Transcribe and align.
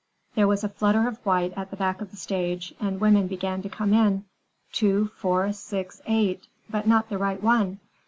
There 0.33 0.47
was 0.47 0.63
a 0.63 0.69
flutter 0.69 1.07
of 1.07 1.23
white 1.23 1.53
at 1.55 1.69
the 1.69 1.75
back 1.77 2.01
of 2.01 2.09
the 2.09 2.17
stage, 2.17 2.73
and 2.81 2.99
women 2.99 3.27
began 3.27 3.61
to 3.61 3.69
come 3.69 3.93
in: 3.93 4.25
two, 4.71 5.11
four, 5.15 5.53
six, 5.53 6.01
eight, 6.07 6.47
but 6.67 6.87
not 6.87 7.09
the 7.09 7.19
right 7.19 7.39
one. 7.43 7.79